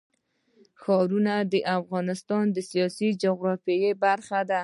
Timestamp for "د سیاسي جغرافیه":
2.55-3.91